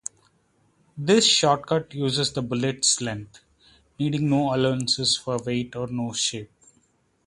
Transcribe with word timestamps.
This 0.97 1.27
shortcut 1.27 1.93
uses 1.93 2.31
the 2.33 2.41
bullet's 2.41 3.01
length, 3.01 3.41
needing 3.99 4.31
no 4.31 4.51
allowances 4.55 5.15
for 5.15 5.37
weight 5.37 5.75
or 5.75 5.85
nose 5.85 6.19
shape. 6.19 6.49